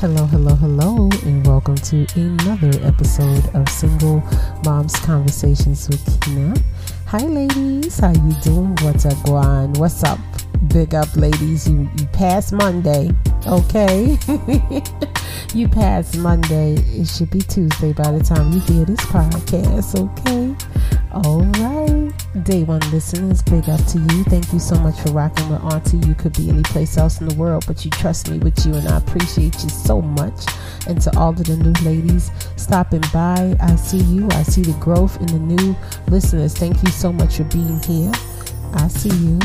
[0.00, 4.22] Hello, hello, hello, and welcome to another episode of Single
[4.64, 6.58] Moms Conversations with Keyna.
[7.08, 7.98] Hi, ladies.
[7.98, 8.74] How you doing?
[8.80, 9.76] What's up, Guan?
[9.76, 10.18] What's up?
[10.68, 11.68] Big up, ladies.
[11.68, 13.10] You you passed Monday,
[13.46, 14.16] okay?
[15.54, 16.76] you passed Monday.
[16.76, 20.79] It should be Tuesday by the time you hear this podcast, okay?
[21.12, 22.12] All right.
[22.44, 24.22] Day one listeners, big up to you.
[24.24, 25.96] Thank you so much for rocking with Auntie.
[26.06, 28.74] You could be any place else in the world, but you trust me with you,
[28.74, 30.44] and I appreciate you so much.
[30.86, 34.28] And to all of the new ladies stopping by, I see you.
[34.30, 36.54] I see the growth in the new listeners.
[36.54, 38.12] Thank you so much for being here.
[38.74, 39.40] I see you.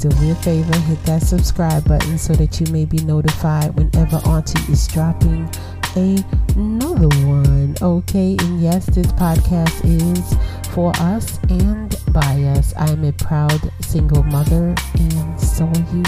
[0.00, 4.16] Do me a favor, hit that subscribe button so that you may be notified whenever
[4.28, 5.48] Auntie is dropping
[5.96, 7.74] another one.
[7.80, 12.74] Okay, and yes, this podcast is for us and by us.
[12.76, 16.04] I am a proud single mother, and so are you.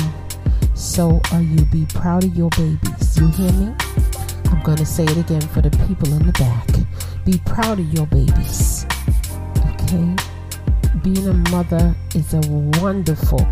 [0.74, 1.64] So are you.
[1.66, 3.16] Be proud of your babies.
[3.16, 3.74] You hear me?
[4.50, 6.68] I'm going to say it again for the people in the back.
[7.24, 8.86] Be proud of your babies.
[9.74, 10.16] Okay?
[11.02, 12.40] Being a mother is a
[12.80, 13.46] wonderful,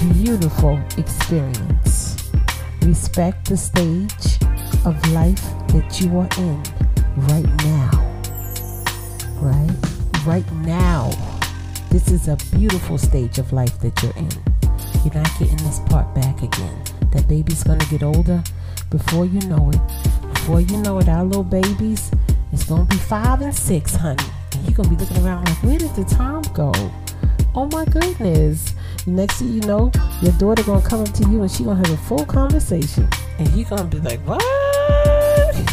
[0.00, 2.30] beautiful experience.
[2.82, 4.37] Respect the stage
[4.84, 6.62] of life that you are in
[7.28, 7.90] right now.
[9.40, 9.76] Right?
[10.26, 11.10] Right now.
[11.90, 14.30] This is a beautiful stage of life that you're in.
[15.04, 16.82] You're not getting this part back again.
[17.12, 18.42] That baby's gonna get older
[18.90, 19.80] before you know it.
[20.34, 22.10] Before you know it, our little babies,
[22.52, 24.22] it's gonna be five and six, honey.
[24.52, 26.72] And you're gonna be looking around like, where did the time go?
[27.54, 28.74] Oh my goodness.
[29.06, 31.90] Next thing you know, your daughter gonna come up to you and she gonna have
[31.90, 33.08] a full conversation.
[33.38, 34.67] And you're gonna be like, what?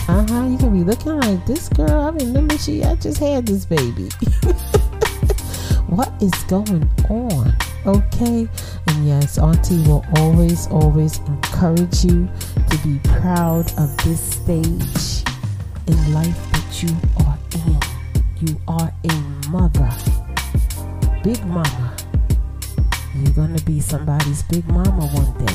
[0.08, 0.48] Uh-huh.
[0.48, 1.90] You gonna be looking like this girl.
[1.90, 4.10] I remember she I just had this baby.
[5.88, 7.56] what is going on?
[7.86, 8.48] Okay.
[8.88, 12.28] And yes, Auntie will always, always encourage you
[12.70, 15.24] to be proud of this stage
[15.88, 18.48] in life that you are in.
[18.48, 19.14] You are a
[19.50, 19.90] mother.
[21.24, 21.96] Big mama.
[23.16, 25.54] You're gonna be somebody's big mama one day.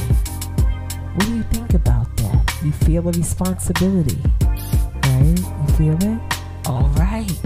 [1.15, 2.50] What do you think about that?
[2.63, 5.39] You feel a responsibility, right?
[5.39, 6.21] You feel it?
[6.67, 7.41] All right.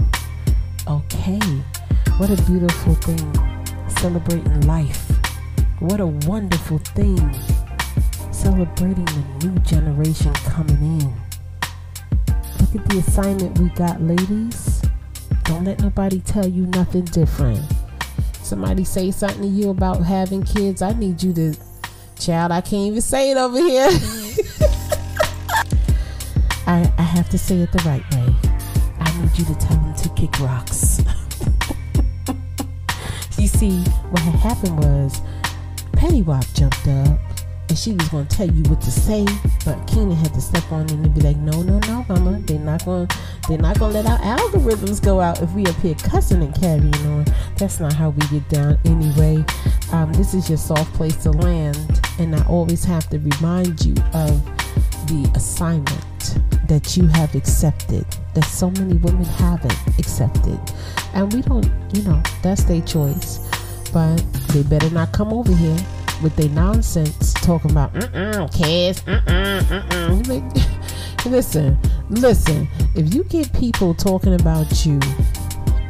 [0.87, 1.39] Okay.
[2.17, 3.33] What a beautiful thing.
[3.87, 5.09] Celebrating life.
[5.79, 7.33] What a wonderful thing.
[8.31, 11.13] Celebrating the new generation coming in.
[12.59, 14.81] Look at the assignment we got, ladies.
[15.43, 17.63] Don't let nobody tell you nothing different.
[18.43, 21.55] Somebody say something to you about having kids, I need you to
[22.19, 23.89] Child, I can't even say it over here.
[26.67, 28.33] I, I have to say it the right way.
[28.99, 30.99] I need you to tell them to kick rocks.
[33.37, 35.21] you see, what had happened was
[35.91, 37.19] Pettywop jumped up
[37.69, 39.25] and she was going to tell you what to say,
[39.63, 42.85] but Keenan had to step on and be like, "No, no, no, mama, they're not
[42.85, 43.07] going,
[43.47, 47.25] they're not to let our algorithms go out if we appear cussing and carrying on.
[47.57, 49.43] That's not how we get down anyway.
[49.91, 53.95] Um, this is your soft place to land, and I always have to remind you
[54.13, 54.43] of
[55.07, 56.14] the assignment
[56.67, 60.59] that you have accepted that so many women haven't accepted,
[61.13, 63.39] and we don't, you know, that's their choice,
[63.93, 64.17] but
[64.49, 65.77] they better not come over here."
[66.23, 70.85] with their nonsense talking about mm-mm, kids, mm-mm, mm-mm.
[71.25, 71.77] Listen,
[72.09, 72.67] listen.
[72.93, 74.99] If you get people talking about you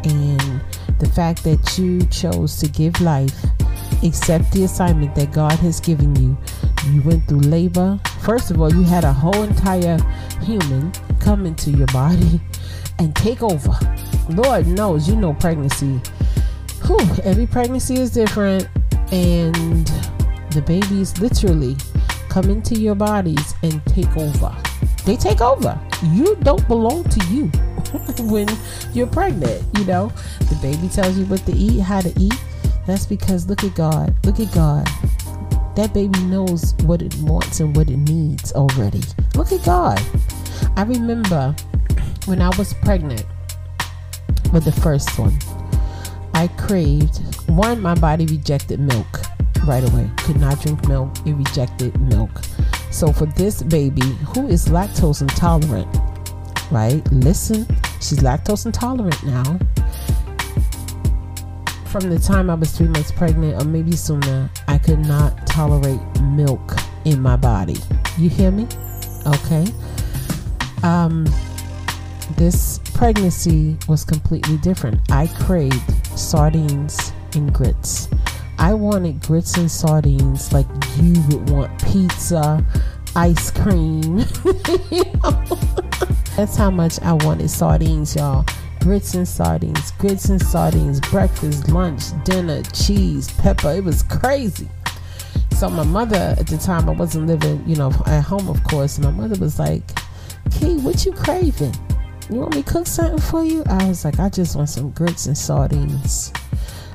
[0.06, 0.62] and
[1.00, 3.36] the fact that you chose to give life,
[4.02, 6.38] accept the assignment that God has given you,
[6.92, 8.00] you went through labor.
[8.22, 9.98] First of all, you had a whole entire
[10.42, 12.40] human come into your body
[13.00, 13.74] and take over.
[14.30, 16.02] Lord knows, you know, pregnancy.
[16.86, 18.68] Whew, every pregnancy is different,
[19.12, 19.88] and
[20.52, 21.76] the babies literally
[22.30, 24.56] come into your bodies and take over.
[25.06, 25.80] They take over.
[26.04, 27.46] You don't belong to you
[28.32, 28.48] when
[28.94, 30.12] you're pregnant, you know.
[30.40, 32.34] The baby tells you what to eat, how to eat.
[32.86, 34.16] That's because look at God.
[34.26, 34.88] Look at God.
[35.76, 39.02] That baby knows what it wants and what it needs already.
[39.36, 40.02] Look at God.
[40.78, 41.56] I remember
[42.26, 43.26] when I was pregnant
[44.54, 45.38] with the first one,
[46.34, 47.20] I craved
[47.50, 49.22] one, my body rejected milk
[49.66, 50.10] right away.
[50.18, 51.12] Could not drink milk.
[51.26, 52.32] It rejected milk.
[52.92, 54.02] So for this baby
[54.34, 55.88] who is lactose intolerant,
[56.72, 57.02] right?
[57.12, 57.68] Listen,
[58.00, 59.60] she's lactose intolerant now.
[61.96, 66.02] From the time I was three months pregnant, or maybe sooner, I could not tolerate
[66.24, 66.74] milk
[67.06, 67.78] in my body.
[68.18, 68.68] You hear me?
[69.26, 69.66] Okay.
[70.84, 71.26] Um,
[72.36, 75.10] this pregnancy was completely different.
[75.10, 78.10] I craved sardines and grits.
[78.60, 82.62] I wanted grits and sardines like you would want pizza,
[83.16, 84.18] ice cream.
[86.36, 88.44] That's how much I wanted sardines, y'all.
[88.86, 93.72] Grits and sardines, grits and sardines, breakfast, lunch, dinner, cheese, pepper.
[93.72, 94.70] It was crazy.
[95.58, 99.00] So my mother at the time I wasn't living, you know, at home of course.
[99.00, 99.82] My mother was like,
[100.52, 101.74] Key, what you craving?
[102.30, 103.64] You want me to cook something for you?
[103.66, 106.32] I was like, I just want some grits and sardines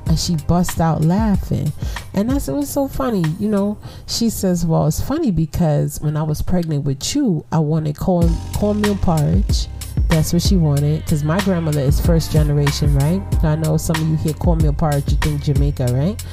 [0.05, 1.73] and she bust out laughing.
[2.13, 3.25] And I said, What's so funny?
[3.37, 3.77] You know,
[4.07, 8.29] she says, Well, it's funny because when I was pregnant with you, I wanted corn
[8.55, 9.67] cornmeal porridge.
[10.11, 11.03] That's what she wanted.
[11.03, 13.23] Because my grandmother is first generation, right?
[13.43, 16.23] I know some of you hear cornmeal porridge, you think Jamaica, right?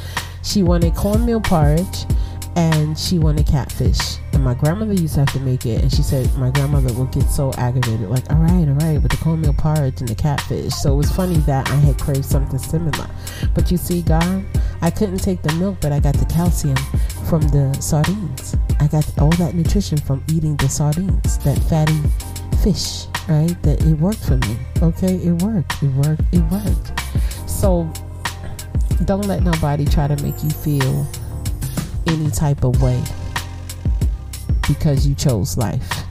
[0.42, 2.04] She wanted cornmeal porridge
[2.56, 4.18] and she wanted catfish.
[4.32, 7.10] And my grandmother used to have to make it, and she said my grandmother would
[7.10, 10.72] get so aggravated, like, all right, all right, with the cornmeal porridge and the catfish.
[10.74, 13.08] So it was funny that I had craved something similar.
[13.54, 14.44] But you see, God,
[14.80, 16.76] I couldn't take the milk, but I got the calcium
[17.28, 18.56] from the sardines.
[18.78, 22.00] I got all that nutrition from eating the sardines, that fatty
[22.62, 23.62] fish, right?
[23.62, 24.56] That it worked for me.
[24.82, 25.82] Okay, it worked.
[25.82, 26.22] It worked.
[26.32, 27.48] It worked.
[27.48, 27.90] So
[29.04, 31.06] don't let nobody try to make you feel
[32.06, 33.02] any type of way
[34.66, 36.04] because you chose life.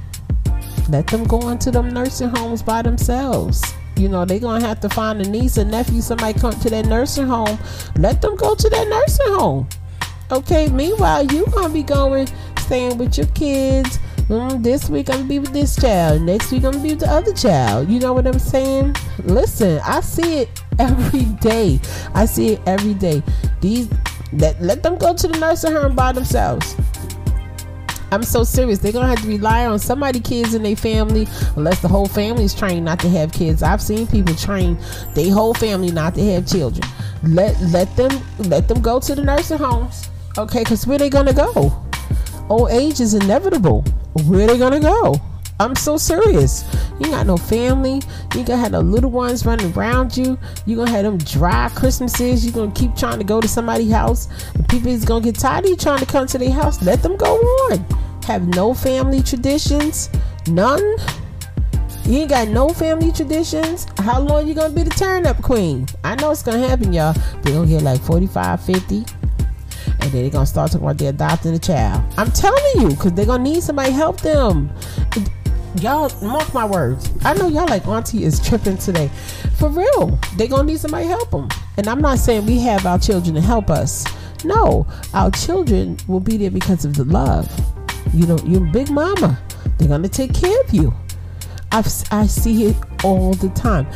[0.90, 3.62] Let them go into them nursing homes by themselves.
[3.98, 6.70] You know, they're going to have to find a niece or nephew, somebody come to
[6.70, 7.58] that nursing home.
[7.98, 9.68] Let them go to that nursing home.
[10.32, 12.28] Okay, meanwhile, you're going to be going,
[12.60, 14.00] staying with your kids.
[14.30, 16.22] Mm, this week I'm gonna be with this child.
[16.22, 17.90] Next week I'm gonna be with the other child.
[17.90, 18.94] You know what I'm saying?
[19.24, 21.80] Listen, I see it every day.
[22.14, 23.24] I see it every day.
[23.62, 23.90] These
[24.34, 26.76] let, let them go to the nursing home by themselves.
[28.12, 28.80] I'm so serious.
[28.80, 31.26] They're gonna have to rely on somebody kids in their family,
[31.56, 33.64] unless the whole family is trained not to have kids.
[33.64, 34.78] I've seen people train
[35.14, 36.86] their whole family not to have children.
[37.24, 40.10] Let let them let them go to the nursing homes.
[40.38, 41.82] Okay, because where they gonna go?
[42.50, 43.86] Old age is inevitable.
[44.26, 45.16] Where they gonna go?
[45.60, 46.64] I'm so serious.
[47.00, 48.02] You got no family.
[48.36, 50.38] You gonna have the little ones running around you.
[50.66, 52.46] You gonna have them dry Christmases.
[52.46, 54.28] You gonna keep trying to go to somebody's house.
[54.70, 56.82] People is gonna get tired of you trying to come to their house.
[56.84, 57.86] Let them go on.
[58.26, 60.10] Have no family traditions.
[60.48, 60.84] None.
[62.06, 63.88] You ain't got no family traditions.
[63.98, 65.88] How long you gonna be the turn up queen?
[66.04, 67.14] I know it's gonna happen, y'all.
[67.42, 69.06] They gonna get like 45, 50
[70.00, 72.04] and then they're gonna start talking about they're adopting a child.
[72.18, 74.72] I'm telling you, because they're gonna need somebody help them
[75.82, 77.12] y'all mark my words.
[77.24, 79.10] I know y'all like Auntie is tripping today.
[79.58, 81.50] For real, they gonna need somebody help them.
[81.78, 84.06] And I'm not saying we have our children to help us.
[84.44, 87.50] No, our children will be there because of the love.
[88.14, 89.40] You know, your big mama.
[89.78, 90.94] They're gonna take care of you.
[91.72, 93.88] I've, I see it all the time.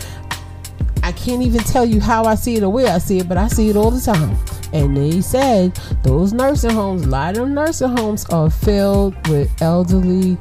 [1.04, 3.38] I can't even tell you how I see it or where I see it, but
[3.38, 4.38] I see it all the time.
[4.74, 10.38] And they said those nursing homes, a lot of nursing homes are filled with elderly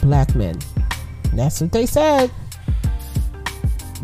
[0.00, 0.58] black men.
[1.34, 2.30] That's what they said.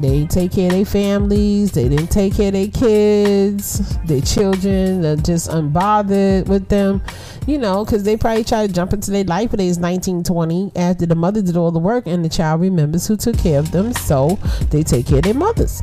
[0.01, 1.73] They take care of their families.
[1.73, 5.03] They didn't take care of their kids, their children.
[5.03, 7.03] They're just unbothered with them,
[7.49, 10.23] you know, because they probably try to jump into their life when they was 19,
[10.23, 13.59] 20 after the mother did all the work and the child remembers who took care
[13.59, 13.93] of them.
[13.93, 14.39] So
[14.71, 15.83] they take care of their mothers.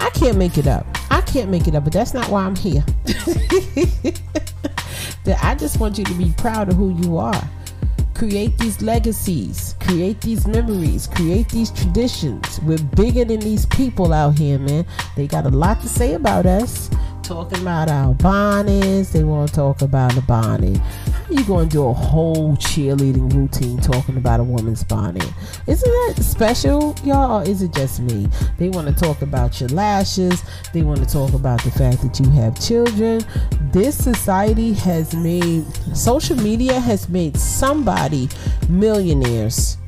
[0.00, 0.84] I can't make it up.
[1.14, 2.84] I can't make it up, but that's not why I'm here.
[5.24, 7.50] that I just want you to be proud of who you are
[8.14, 12.60] create these legacies, create these memories, create these traditions.
[12.60, 14.86] We're bigger than these people out here, man.
[15.16, 16.88] They got a lot to say about us.
[17.22, 20.80] Talking about our bonnets, they want to talk about a bonnet.
[21.24, 25.26] How you going to do a whole cheerleading routine talking about a woman's bonnet?
[25.66, 28.28] Isn't that special, y'all, or is it just me?
[28.58, 30.42] They want to talk about your lashes.
[30.74, 33.24] They want to talk about the fact that you have children.
[33.72, 35.64] This society has made,
[35.96, 38.28] social media has made somebody
[38.68, 39.78] millionaires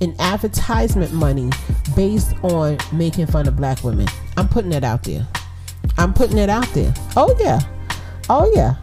[0.00, 1.50] in advertisement money
[1.94, 4.06] based on making fun of black women.
[4.38, 5.26] I'm putting that out there.
[5.98, 6.94] I'm putting it out there.
[7.16, 7.60] Oh, yeah.
[8.30, 8.76] Oh, yeah.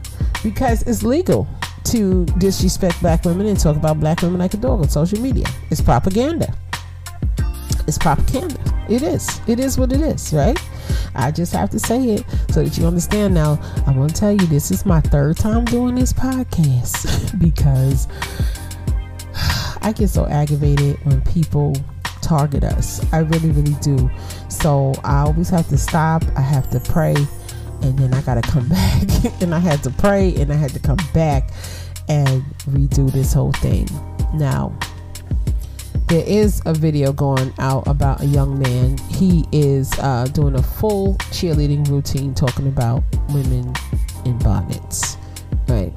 [0.44, 1.48] Because it's legal
[1.86, 5.46] to disrespect black women and talk about black women like a dog on social media.
[5.70, 6.56] It's propaganda.
[7.88, 8.60] It's propaganda.
[8.90, 9.42] It is.
[9.48, 10.58] It is what it is, right?
[11.16, 13.60] I just have to say it so that you understand now.
[13.86, 18.08] I want to tell you this is my third time doing this podcast because
[19.82, 21.76] I get so aggravated when people
[22.22, 23.06] target us.
[23.14, 24.10] I really, really do.
[24.50, 26.24] So I always have to stop.
[26.36, 27.16] I have to pray.
[27.84, 29.42] And then I got to come back.
[29.42, 31.50] and I had to pray and I had to come back
[32.10, 33.88] and redo this whole thing.
[34.34, 34.74] Now,
[36.08, 38.98] there is a video going out about a young man.
[39.10, 43.74] He is uh, doing a full cheerleading routine talking about women
[44.26, 45.18] in bonnets.
[45.68, 45.94] Right.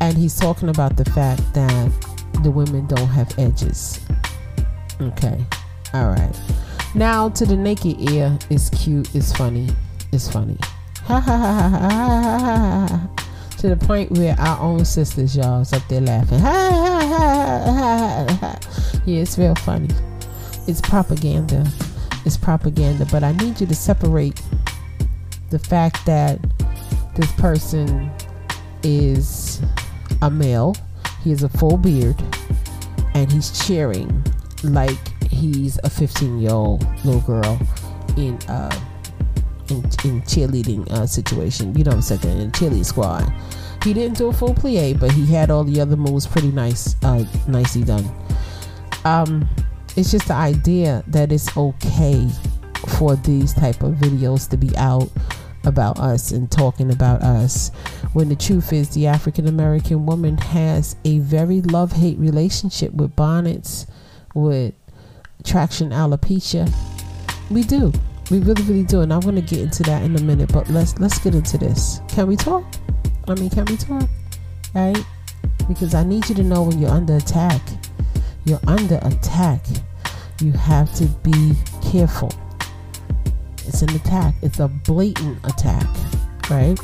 [0.00, 1.92] and he's talking about the fact that
[2.42, 4.00] the women don't have edges.
[5.00, 5.44] Okay,
[5.92, 6.34] all right.
[6.94, 9.68] Now to the naked ear it's cute, it's funny,
[10.12, 10.58] it's funny.
[13.58, 16.40] To the point where our own sisters, y'all, is up there laughing.
[19.06, 19.88] Yeah, it's real funny.
[20.66, 21.64] It's propaganda.
[22.24, 23.06] It's propaganda.
[23.10, 24.42] But I need you to separate
[25.50, 26.40] the fact that
[27.14, 28.10] this person
[28.82, 29.62] is
[30.22, 30.74] a male,
[31.22, 32.16] he has a full beard,
[33.14, 34.24] and he's cheering
[34.64, 34.98] like
[35.30, 37.58] he's a 15 year old little girl
[38.16, 38.74] in uh
[39.70, 41.74] in, in cheerleading uh, situation.
[41.76, 42.40] You know what I'm saying?
[42.40, 43.32] In cheerleading squad.
[43.84, 46.96] He didn't do a full plie, but he had all the other moves pretty nice,
[47.04, 48.04] uh, nicely done.
[49.04, 49.48] Um,
[49.96, 52.28] it's just the idea that it's okay
[52.98, 55.08] for these type of videos to be out
[55.64, 57.70] about us and talking about us
[58.12, 63.14] when the truth is the African American woman has a very love hate relationship with
[63.16, 63.86] bonnets,
[64.34, 64.74] with
[65.44, 66.72] traction alopecia.
[67.50, 67.92] We do.
[68.30, 69.00] We really, really do.
[69.02, 72.00] And I'm gonna get into that in a minute, but let's let's get into this.
[72.08, 72.64] Can we talk?
[73.28, 74.08] I mean, can we talk?
[74.74, 74.98] Right?
[75.68, 77.62] Because I need you to know when you're under attack.
[78.44, 79.64] You're under attack.
[80.40, 81.54] You have to be
[81.90, 82.30] careful
[83.66, 84.34] it's an attack.
[84.42, 85.86] It's a blatant attack,
[86.48, 86.78] right?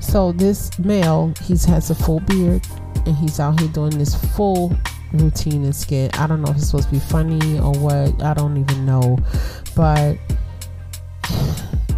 [0.00, 2.66] So this male, he has a full beard
[3.06, 4.76] and he's out here doing this full
[5.14, 6.18] routine and skit.
[6.18, 8.22] I don't know if it's supposed to be funny or what.
[8.22, 9.18] I don't even know.
[9.74, 10.16] But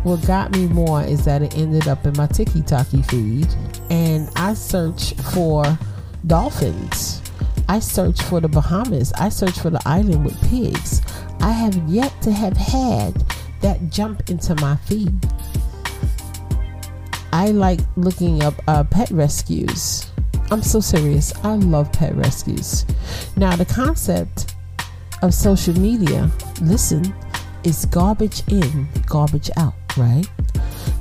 [0.03, 3.49] what got me more is that it ended up in my TikTok feed
[3.91, 5.65] and I searched for
[6.27, 7.23] dolphins.
[7.69, 9.13] I searched for the Bahamas.
[9.15, 11.01] I searched for the island with pigs.
[11.41, 13.15] I have yet to have had
[13.63, 15.15] that jump into my feed.
[17.33, 20.11] I like looking up uh, pet rescues.
[20.51, 21.33] I'm so serious.
[21.45, 22.85] I love pet rescues.
[23.37, 24.55] Now, the concept
[25.23, 27.15] of social media, listen,
[27.65, 30.27] is garbage in, garbage out, right?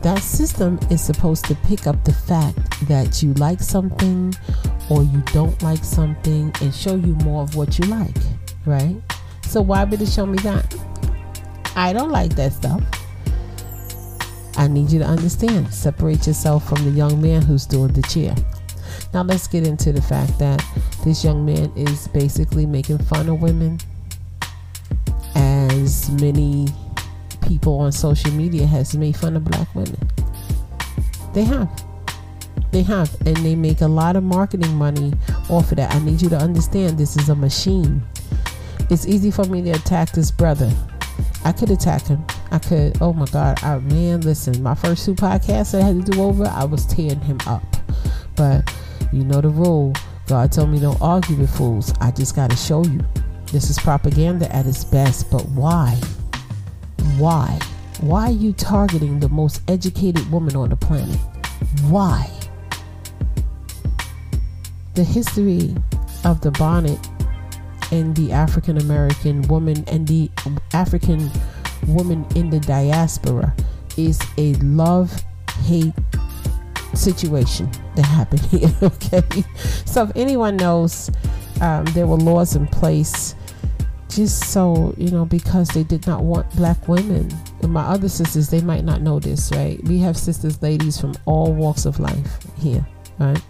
[0.02, 2.58] That system is supposed to pick up the fact
[2.88, 4.34] that you like something
[4.90, 8.16] or you don't like something and show you more of what you like,
[8.66, 8.96] right?
[9.44, 10.76] So why would it show me that?
[11.76, 12.82] I don't like that stuff.
[14.56, 15.74] I need you to understand.
[15.74, 18.36] Separate yourself from the young man who's doing the cheer.
[19.13, 20.65] Now let's get into the fact that
[21.03, 23.79] this young man is basically making fun of women
[25.36, 26.67] as many
[27.48, 29.98] people on social media has made fun of black women.
[31.34, 31.70] They have.
[32.72, 33.13] They have.
[33.25, 35.13] And they make a lot of marketing money
[35.50, 35.93] off of that.
[35.93, 38.03] I need you to understand this is a machine.
[38.89, 40.72] It's easy for me to attack this brother.
[41.46, 42.25] I could attack him.
[42.51, 43.01] I could.
[43.01, 44.22] Oh my God, I, man!
[44.22, 47.63] Listen, my first two podcasts I had to do over, I was tearing him up.
[48.36, 48.72] But
[49.13, 49.93] you know the rule.
[50.27, 51.93] God told me don't argue with fools.
[52.01, 53.00] I just got to show you.
[53.51, 55.29] This is propaganda at its best.
[55.29, 56.00] But why?
[57.17, 57.60] Why?
[58.01, 61.20] Why are you targeting the most educated woman on the planet?
[61.84, 62.29] Why?
[64.96, 65.75] The history
[66.25, 67.00] of the bonnet
[67.91, 70.32] and the African American woman and the
[70.74, 71.29] African
[71.88, 73.53] woman in the diaspora
[73.96, 75.24] is a love
[75.65, 75.93] hate
[76.94, 78.70] situation that happened here.
[78.82, 79.44] Okay,
[79.86, 81.10] so if anyone knows,
[81.62, 83.36] um, there were laws in place
[84.10, 87.32] just so you know because they did not want black women.
[87.62, 89.84] And my other sisters, they might not know this, right?
[89.86, 92.86] We have sisters, ladies from all walks of life here,
[93.20, 93.42] right?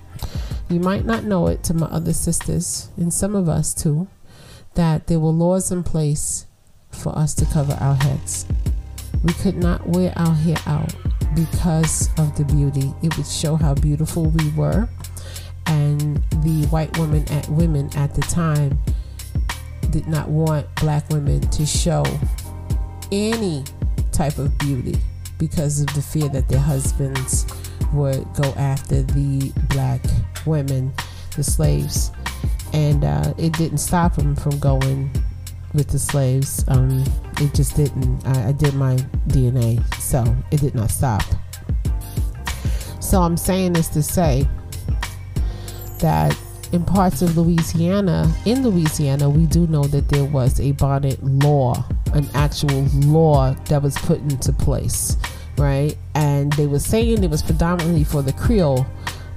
[0.69, 4.07] You might not know it to my other sisters, and some of us too
[4.75, 6.47] that there were laws in place
[6.89, 8.45] for us to cover our heads.
[9.23, 10.95] We could not wear our hair out
[11.35, 12.93] because of the beauty.
[13.01, 14.87] It would show how beautiful we were.
[15.67, 18.79] And the white women at women at the time
[19.89, 22.03] did not want black women to show
[23.11, 23.63] any
[24.11, 24.97] type of beauty
[25.37, 27.45] because of the fear that their husbands
[27.93, 30.01] would go after the black
[30.45, 30.93] women,
[31.35, 32.11] the slaves
[32.73, 35.09] and uh, it didn't stop them from going
[35.73, 36.65] with the slaves.
[36.67, 37.05] Um,
[37.41, 38.25] it just didn't.
[38.25, 38.95] I, I, did my
[39.27, 41.23] DNA, so it did not stop.
[42.99, 44.47] So I'm saying this to say
[45.99, 46.37] that
[46.71, 51.85] in parts of Louisiana, in Louisiana, we do know that there was a bonnet law,
[52.13, 55.17] an actual law that was put into place,
[55.57, 55.95] right?
[56.15, 58.85] And they were saying it was predominantly for the Creole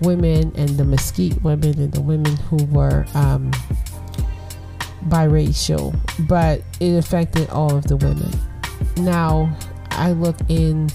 [0.00, 3.50] women and the mesquite women and the women who were um,
[5.08, 5.98] biracial,
[6.28, 8.30] but it affected all of the women.
[8.98, 9.56] Now,
[9.90, 10.90] I look in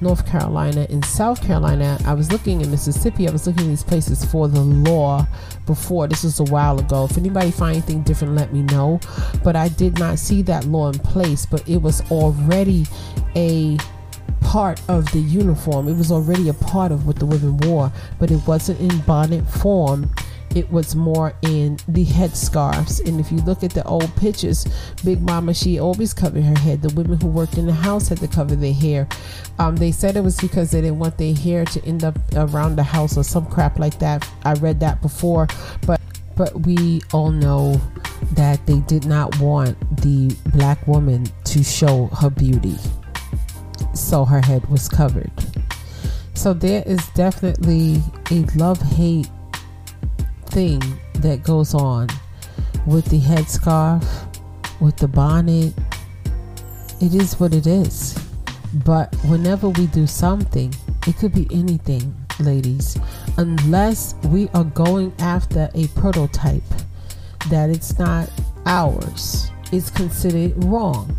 [0.00, 1.96] North Carolina, in South Carolina.
[2.04, 3.28] I was looking in Mississippi.
[3.28, 5.26] I was looking these places for the law
[5.64, 6.08] before.
[6.08, 7.04] This was a while ago.
[7.04, 9.00] If anybody find anything different, let me know.
[9.44, 11.46] But I did not see that law in place.
[11.46, 12.86] But it was already
[13.36, 13.78] a
[14.42, 15.88] part of the uniform.
[15.88, 19.48] It was already a part of what the women wore, but it wasn't in bonnet
[19.48, 20.10] form
[20.54, 23.06] it was more in the headscarves.
[23.06, 24.66] And if you look at the old pictures,
[25.04, 26.82] Big Mama, she always covered her head.
[26.82, 29.08] The women who worked in the house had to cover their hair.
[29.58, 32.76] Um, they said it was because they didn't want their hair to end up around
[32.76, 34.28] the house or some crap like that.
[34.44, 35.48] I read that before,
[35.86, 36.00] but
[36.34, 37.78] but we all know
[38.32, 42.76] that they did not want the black woman to show her beauty.
[43.94, 45.30] So her head was covered.
[46.34, 49.28] So there is definitely a love hate
[50.52, 50.80] thing
[51.14, 52.08] that goes on
[52.86, 54.04] with the headscarf,
[54.82, 55.72] with the bonnet.
[57.00, 58.18] It is what it is.
[58.84, 60.74] But whenever we do something,
[61.06, 62.98] it could be anything, ladies,
[63.38, 66.62] unless we are going after a prototype
[67.48, 68.30] that it's not
[68.66, 71.16] ours, it's considered wrong.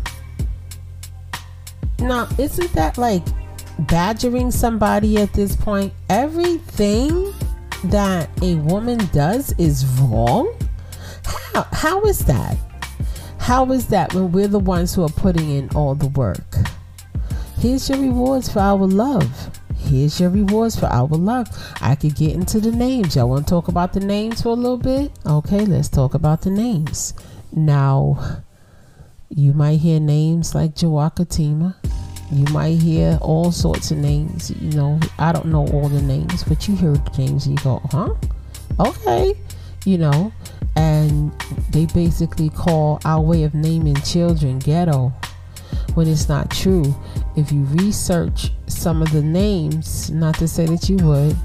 [1.98, 3.24] Now, isn't that like
[3.80, 5.92] badgering somebody at this point?
[6.08, 7.33] Everything
[7.90, 10.54] that a woman does is wrong?
[11.24, 12.56] How, how is that?
[13.38, 16.56] How is that when we're the ones who are putting in all the work?
[17.58, 19.50] Here's your rewards for our love.
[19.76, 21.48] Here's your rewards for our love.
[21.80, 23.16] I could get into the names.
[23.16, 25.12] Y'all want to talk about the names for a little bit?
[25.26, 27.12] Okay, let's talk about the names.
[27.52, 28.42] Now,
[29.28, 31.74] you might hear names like Jawakatima.
[32.34, 34.50] You might hear all sorts of names.
[34.60, 37.64] You know, I don't know all the names, but you hear the names and you
[37.64, 38.12] go, huh?
[38.80, 39.36] Okay.
[39.84, 40.32] You know,
[40.74, 41.30] and
[41.70, 45.12] they basically call our way of naming children ghetto
[45.94, 46.92] when it's not true.
[47.36, 51.36] If you research some of the names, not to say that you would,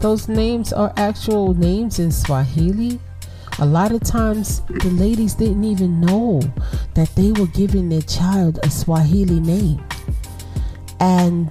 [0.00, 2.98] those names are actual names in Swahili.
[3.60, 6.40] A lot of times, the ladies didn't even know
[6.94, 9.84] that they were giving their child a Swahili name.
[11.02, 11.50] And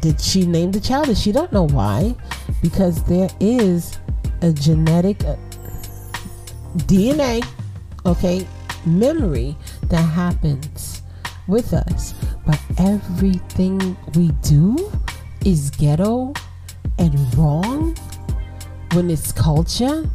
[0.00, 1.08] did she name the child?
[1.08, 2.14] And She don't know why,
[2.62, 3.98] because there is
[4.40, 5.36] a genetic uh,
[6.88, 7.46] DNA,
[8.06, 8.46] okay,
[8.86, 9.54] memory
[9.88, 11.02] that happens
[11.46, 12.14] with us.
[12.46, 14.90] But everything we do
[15.44, 16.32] is ghetto
[16.98, 17.94] and wrong
[18.94, 20.08] when it's culture.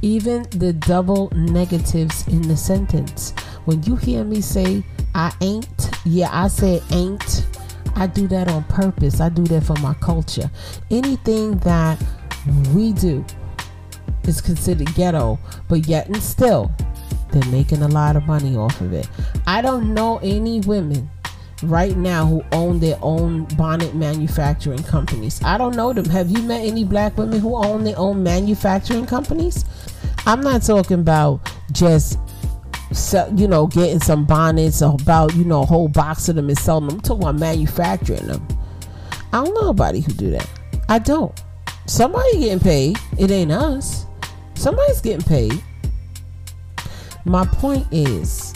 [0.00, 3.34] Even the double negatives in the sentence.
[3.66, 4.82] When you hear me say,
[5.14, 7.47] I ain't, yeah, I said ain't
[7.98, 9.20] I do that on purpose.
[9.20, 10.50] I do that for my culture.
[10.90, 12.00] Anything that
[12.72, 13.24] we do
[14.24, 16.70] is considered ghetto, but yet and still,
[17.32, 19.08] they're making a lot of money off of it.
[19.46, 21.10] I don't know any women
[21.62, 25.42] right now who own their own bonnet manufacturing companies.
[25.42, 26.04] I don't know them.
[26.06, 29.64] Have you met any black women who own their own manufacturing companies?
[30.24, 31.40] I'm not talking about
[31.72, 32.18] just
[33.36, 36.88] you know, getting some bonnets about, you know, a whole box of them and selling
[36.88, 36.96] them.
[36.96, 38.46] I'm talking about manufacturing them.
[39.32, 40.48] I don't know nobody who do that.
[40.88, 41.38] I don't.
[41.86, 42.96] Somebody getting paid.
[43.18, 44.06] It ain't us.
[44.54, 45.62] Somebody's getting paid.
[47.24, 48.54] My point is,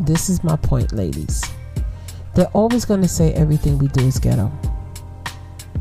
[0.00, 1.44] this is my point, ladies.
[2.34, 4.50] They're always going to say everything we do is ghetto.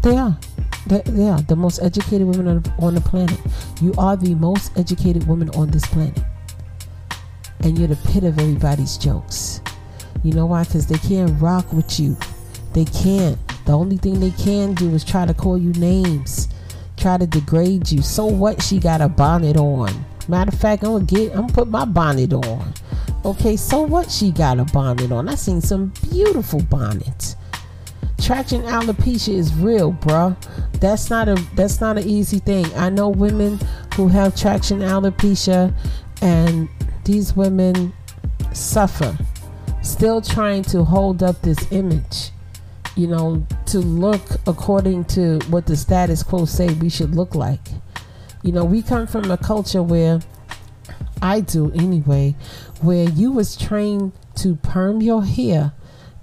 [0.03, 0.37] They are.
[0.85, 3.39] They, they are the most educated women on the planet.
[3.81, 6.19] You are the most educated woman on this planet
[7.61, 9.61] and you're the pit of everybody's jokes.
[10.23, 10.63] You know why?
[10.63, 12.17] Because they can't rock with you.
[12.73, 13.37] They can't.
[13.65, 16.49] The only thing they can do is try to call you names,
[16.97, 18.01] try to degrade you.
[18.01, 18.61] So what?
[18.61, 20.05] She got a bonnet on.
[20.27, 21.31] Matter of fact, I'm gonna get.
[21.31, 22.73] I'm gonna put my bonnet on.
[23.25, 24.11] Okay, so what?
[24.11, 25.27] She got a bonnet on.
[25.27, 27.35] I seen some beautiful bonnets.
[28.21, 30.35] Traction alopecia is real, bruh.
[30.79, 31.35] That's not a.
[31.55, 32.65] That's not an easy thing.
[32.75, 33.59] I know women
[33.95, 35.73] who have traction alopecia,
[36.21, 36.69] and
[37.09, 37.91] these women
[38.53, 39.17] suffer,
[39.81, 42.29] still trying to hold up this image,
[42.95, 47.67] you know, to look according to what the status quo say we should look like.
[48.43, 50.19] You know, we come from a culture where
[51.19, 52.35] I do anyway,
[52.81, 55.73] where you was trained to perm your hair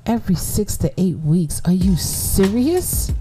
[0.06, 1.60] every six to eight weeks.
[1.64, 3.12] Are you serious?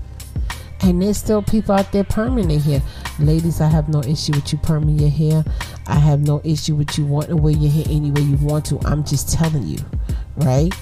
[0.82, 2.82] And there's still people out there perming their hair.
[3.18, 5.44] Ladies, I have no issue with you perming your hair.
[5.88, 8.66] I have no issue with you wanting to wear your hair any way you want
[8.66, 8.80] to.
[8.86, 9.80] I'm just telling you,
[10.38, 10.74] right?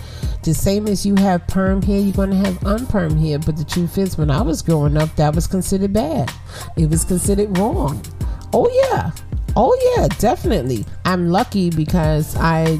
[0.44, 3.39] The same as you have perm hair, you're going to have unperm hair.
[3.39, 6.32] But the truth is, when I was growing up, that was considered bad.
[6.78, 8.02] It was considered wrong.
[8.54, 9.12] Oh, yeah.
[9.56, 10.86] Oh, yeah, definitely.
[11.06, 12.80] I'm lucky because I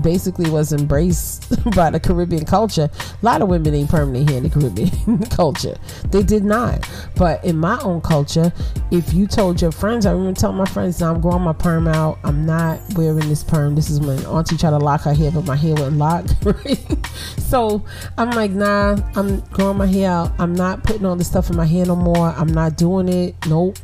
[0.00, 2.90] basically was embraced by the Caribbean culture.
[3.22, 5.76] A lot of women ain't permanent here in the Caribbean culture.
[6.10, 6.88] They did not.
[7.16, 8.52] But in my own culture,
[8.90, 11.88] if you told your friends, I remember telling my friends, now I'm growing my perm
[11.88, 12.18] out.
[12.24, 13.74] I'm not wearing this perm.
[13.74, 16.34] This is when Auntie tried to lock her hair, but my hair locked.
[16.44, 16.78] Right?
[17.38, 17.84] so
[18.16, 20.32] I'm like, nah, I'm growing my hair out.
[20.38, 22.28] I'm not putting all this stuff in my hair no more.
[22.28, 23.34] I'm not doing it.
[23.46, 23.78] Nope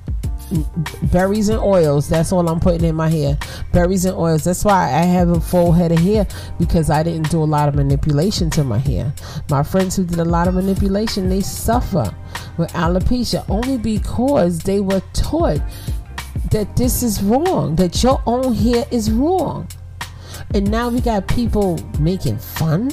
[1.12, 2.08] berries and oils.
[2.08, 3.38] That's all I'm putting in my hair.
[3.72, 4.44] Berries and oils.
[4.44, 6.26] That's why I have a full head of hair
[6.58, 9.12] because I didn't do a lot of manipulation to my hair.
[9.48, 12.14] My friends who did a lot of manipulation, they suffer
[12.56, 15.60] with alopecia only because they were taught
[16.50, 19.68] that this is wrong, that your own hair is wrong.
[20.54, 22.90] And now we got people making fun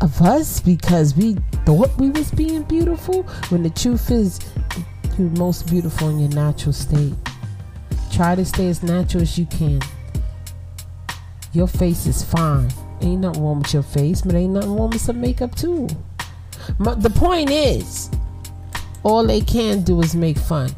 [0.00, 4.40] of us because we thought we was being beautiful when the truth is
[5.18, 7.14] you're most beautiful in your natural state.
[8.12, 9.80] Try to stay as natural as you can.
[11.52, 12.68] Your face is fine.
[13.00, 15.88] Ain't nothing wrong with your face, but ain't nothing wrong with some makeup too.
[16.78, 18.10] But the point is,
[19.02, 20.70] all they can do is make fun.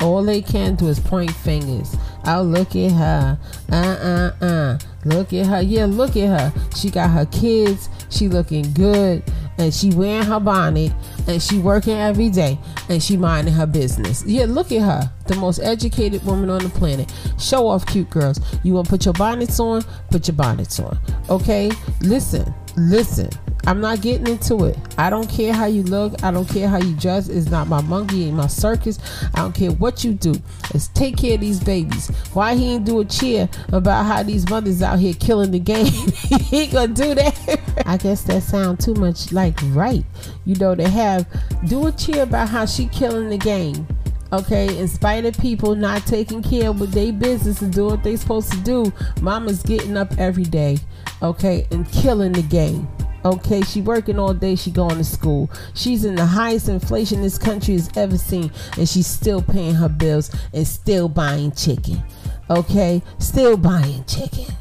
[0.00, 1.96] All they can do is point fingers.
[2.26, 3.38] Oh, look at her.
[3.70, 4.78] Uh uh uh.
[5.04, 5.62] Look at her.
[5.62, 6.52] Yeah, look at her.
[6.76, 7.88] She got her kids.
[8.10, 9.22] She looking good
[9.58, 10.92] and she wearing her bonnet
[11.26, 14.24] and she working every day and she minding her business.
[14.26, 17.12] Yeah, look at her, the most educated woman on the planet.
[17.38, 18.40] Show off cute girls.
[18.62, 19.82] You want to put your bonnets on?
[20.10, 20.98] Put your bonnets on.
[21.30, 21.70] Okay?
[22.00, 23.30] Listen, listen.
[23.66, 24.78] I'm not getting into it.
[24.96, 26.22] I don't care how you look.
[26.22, 27.28] I don't care how you dress.
[27.28, 28.98] It's not my monkey, ain't my circus.
[29.34, 30.34] I don't care what you do.
[30.72, 32.08] Let's take care of these babies.
[32.32, 35.86] Why he ain't do a cheer about how these mothers out here killing the game?
[36.46, 37.82] he ain't gonna do that.
[37.84, 40.04] I guess that sound too much like right.
[40.44, 41.26] You know, they have
[41.66, 43.86] do a cheer about how she killing the game
[44.32, 48.16] okay in spite of people not taking care of their business and doing what they
[48.16, 50.76] supposed to do mama's getting up every day
[51.22, 52.88] okay and killing the game
[53.26, 55.50] Okay, she working all day, she going to school.
[55.74, 59.88] She's in the highest inflation this country has ever seen, and she's still paying her
[59.88, 62.00] bills and still buying chicken.
[62.48, 64.54] Okay, still buying chicken.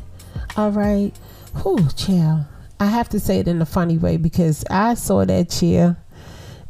[0.58, 1.12] All right.
[1.62, 2.46] Whew, child.
[2.80, 5.98] I have to say it in a funny way because I saw that chair,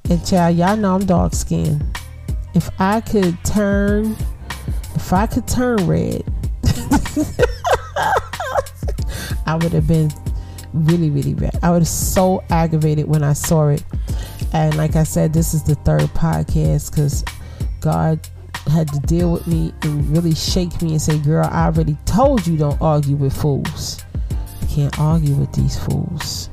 [0.10, 1.98] and child, y'all know I'm dark skinned.
[2.54, 4.18] If I could turn,
[4.96, 6.26] if I could turn red,
[9.46, 10.12] I would have been
[10.76, 11.58] really, really bad.
[11.64, 13.84] I was so aggravated when I saw it.
[14.54, 17.24] And like I said, this is the third podcast because
[17.82, 18.20] God
[18.72, 22.46] had to deal with me and really shake me and say, Girl, I already told
[22.48, 24.04] you don't argue with fools.
[24.62, 26.50] You can't argue with these fools.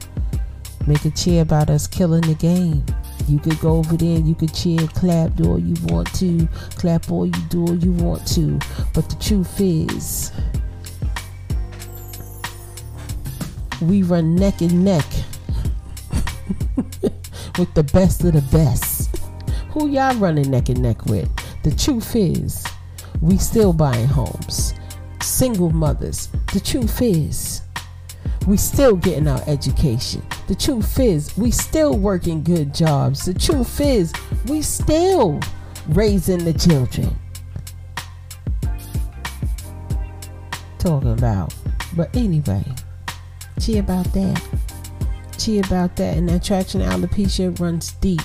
[0.87, 2.85] Make a cheer about us killing the game.
[3.29, 7.11] You could go over there you could cheer, clap, do all you want to, clap
[7.11, 8.59] all you do all you want to.
[8.95, 10.33] But the truth is,
[13.83, 15.05] we run neck and neck
[17.59, 19.17] with the best of the best.
[19.71, 21.29] Who y'all running neck and neck with?
[21.63, 22.65] The truth is,
[23.21, 24.75] we still buying homes.
[25.21, 26.29] Single mothers.
[26.53, 27.63] The truth is,
[28.47, 30.23] we still getting our education.
[30.49, 33.25] The truth is, we still working good jobs.
[33.25, 34.13] The truth is,
[34.47, 35.41] we still
[35.89, 37.17] raising the children.
[40.79, 41.55] Talking about.
[41.97, 42.65] But anyway.
[43.63, 44.43] Cheer about that.
[45.39, 46.17] Cheer about that.
[46.17, 48.21] And that traction alopecia runs deep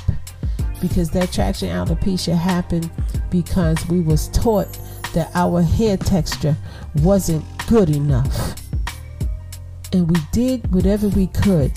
[0.81, 2.89] because that traction alopecia happened
[3.29, 4.67] because we was taught
[5.13, 6.57] that our hair texture
[7.03, 8.55] wasn't good enough.
[9.93, 11.71] And we did whatever we could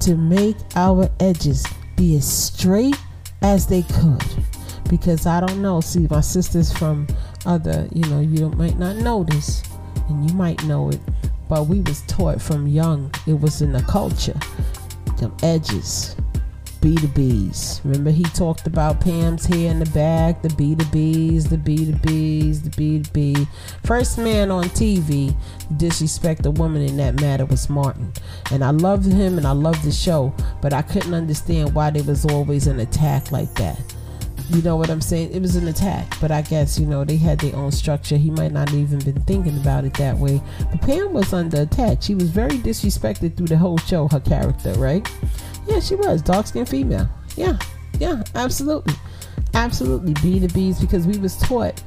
[0.00, 2.96] to make our edges be as straight
[3.42, 4.24] as they could.
[4.88, 7.06] Because I don't know, see, my sisters from
[7.44, 9.62] other, you know, you might not know this,
[10.08, 11.00] and you might know it,
[11.48, 14.38] but we was taught from young it was in the culture.
[15.18, 16.16] Them edges
[16.84, 22.68] b2b's remember he talked about pam's hair in the back the b2b's the b2b's the
[22.68, 23.48] b2b
[23.86, 25.34] first man on tv
[25.78, 28.12] disrespect a woman in that matter was martin.
[28.50, 32.04] And i loved him and i loved the show but i couldn't understand why there
[32.04, 33.80] was always an attack like that
[34.50, 35.32] you know what I'm saying?
[35.32, 38.16] It was an attack, but I guess you know they had their own structure.
[38.16, 40.40] He might not even been thinking about it that way.
[40.70, 42.02] But Pam was under attack.
[42.02, 44.08] She was very disrespected through the whole show.
[44.08, 45.08] Her character, right?
[45.66, 47.08] Yeah, she was dark skinned female.
[47.36, 47.58] Yeah,
[47.98, 48.94] yeah, absolutely,
[49.54, 50.12] absolutely.
[50.14, 51.82] B to B's because we was taught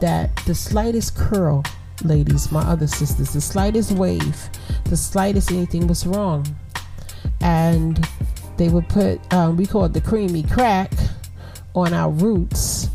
[0.00, 1.62] that the slightest curl,
[2.02, 4.50] ladies, my other sisters, the slightest wave,
[4.86, 6.44] the slightest anything was wrong,
[7.40, 8.04] and
[8.56, 10.92] they would put um, we call it the creamy crack
[11.74, 12.88] on our roots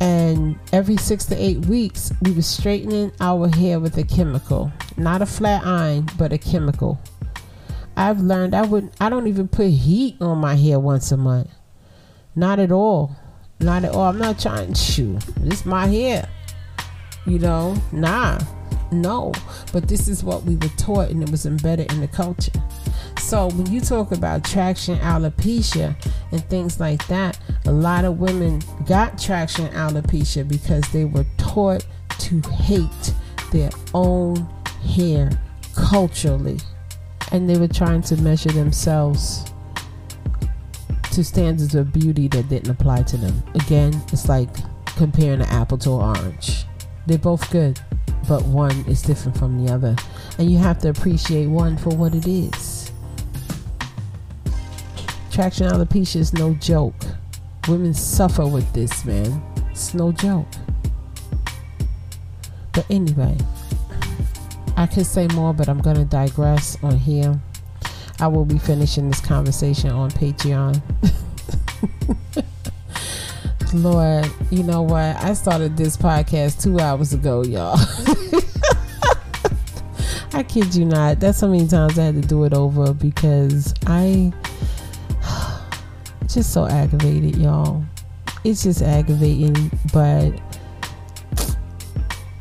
[0.00, 5.20] and every six to eight weeks we were straightening our hair with a chemical not
[5.20, 6.98] a flat iron, but a chemical.
[7.96, 11.50] I've learned I wouldn't, I don't even put heat on my hair once a month.
[12.34, 13.16] Not at all.
[13.60, 14.08] Not at all.
[14.08, 15.20] I'm not trying to shoot.
[15.38, 16.28] This my hair.
[17.26, 18.38] You know, nah.
[18.92, 19.32] No.
[19.72, 22.52] But this is what we were taught and it was embedded in the culture.
[23.26, 25.96] So when you talk about traction alopecia
[26.30, 31.84] and things like that, a lot of women got traction alopecia because they were taught
[32.20, 33.14] to hate
[33.50, 34.36] their own
[34.94, 35.42] hair
[35.74, 36.60] culturally.
[37.32, 39.44] And they were trying to measure themselves
[41.10, 43.42] to standards of beauty that didn't apply to them.
[43.56, 44.50] Again, it's like
[44.94, 46.64] comparing an apple to an orange.
[47.08, 47.80] They're both good,
[48.28, 49.96] but one is different from the other.
[50.38, 52.75] And you have to appreciate one for what it is.
[55.36, 56.94] Traction alopecia is no joke.
[57.68, 59.42] Women suffer with this, man.
[59.70, 60.48] It's no joke.
[62.72, 63.36] But anyway,
[64.78, 67.38] I could say more, but I'm going to digress on here.
[68.18, 70.80] I will be finishing this conversation on Patreon.
[73.74, 75.22] Lord, you know what?
[75.22, 77.78] I started this podcast two hours ago, y'all.
[80.32, 81.20] I kid you not.
[81.20, 84.32] That's how many times I had to do it over because I
[86.36, 87.82] just so aggravated, y'all.
[88.44, 90.32] It's just aggravating, but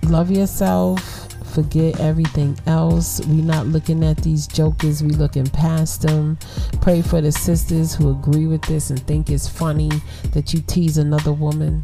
[0.10, 3.26] love yourself forget everything else.
[3.26, 6.38] We're not looking at these jokers, we looking past them.
[6.82, 9.90] Pray for the sisters who agree with this and think it's funny
[10.34, 11.82] that you tease another woman.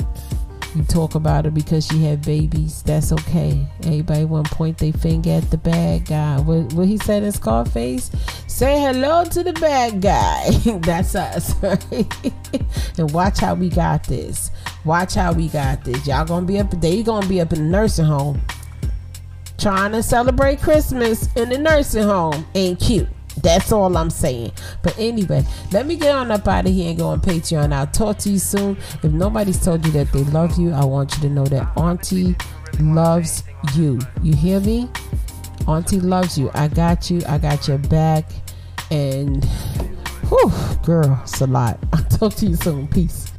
[0.76, 2.82] You talk about her because she had babies.
[2.84, 3.68] That's okay.
[3.84, 6.40] Everybody want to point their finger at the bad guy.
[6.40, 8.10] What, what he said in Scarface?
[8.48, 10.50] Say hello to the bad guy.
[10.80, 11.54] That's us,
[12.98, 14.52] and watch how we got this.
[14.86, 16.08] Watch how we got this.
[16.08, 16.72] Y'all gonna be up.
[16.72, 18.42] They gonna be up in the nursing home
[19.58, 23.08] trying to celebrate Christmas in the nursing home ain't cute.
[23.38, 24.52] That's all I'm saying.
[24.84, 27.74] But anyway, let me get on up out of here and go on Patreon.
[27.74, 28.78] I'll talk to you soon.
[29.04, 32.36] If nobody's told you that they love you, I want you to know that Auntie
[32.80, 33.44] loves
[33.76, 34.00] you.
[34.22, 34.90] You hear me?
[35.68, 36.52] Auntie loves you.
[36.54, 37.22] I got you.
[37.28, 38.26] I got your back.
[38.90, 39.46] And,
[40.30, 40.52] whew,
[40.84, 41.80] girl, it's a lot.
[41.94, 42.88] I'll talk to you soon.
[42.88, 43.32] Peace.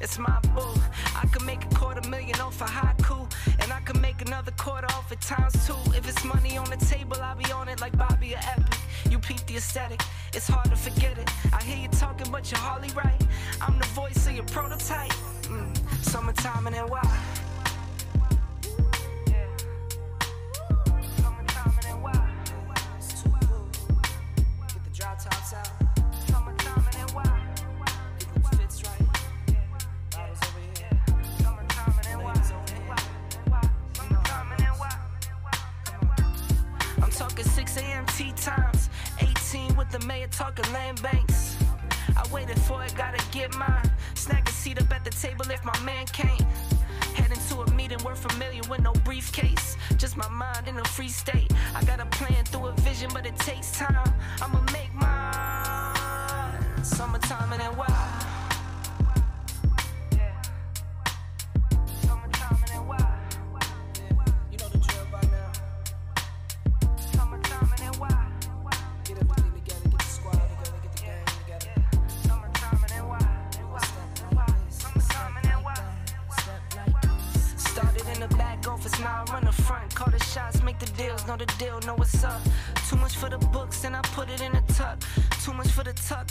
[0.00, 0.80] It's my boo.
[1.14, 3.30] I can make a quarter million off a haiku,
[3.62, 5.74] and I can make another quarter off at times two.
[5.96, 8.78] If it's money on the table, I'll be on it like Bobby or Epic.
[9.10, 10.00] You peep the aesthetic,
[10.34, 11.28] it's hard to forget it.
[11.52, 13.20] I hear you talking, but you're hardly right.
[13.60, 15.12] I'm the voice of your prototype.
[15.44, 15.76] Mm.
[16.04, 17.49] Summertime and then why?
[40.40, 41.54] Talking land banks.
[42.16, 43.90] I waited for it, gotta get mine.
[44.14, 46.40] Snag a seat up at the table if my man can't.
[47.14, 49.76] Head into a meeting, we're familiar with no briefcase.
[49.98, 51.52] Just my mind in a free state.
[51.74, 54.10] I got a plan through a vision, but it takes time.
[54.40, 56.84] I'ma make mine.
[56.84, 57.99] Summertime and then why?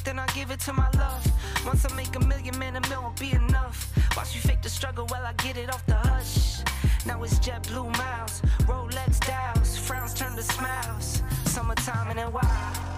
[0.04, 1.26] Then I give it to my love.
[1.66, 3.92] Once I make a million, man, a mill won't be enough.
[4.16, 6.60] Watch me fake the struggle while I get it off the hush.
[7.06, 11.24] Now it's jet blue miles, Rolex dials, frowns turn to smiles.
[11.46, 12.89] Summertime and then why?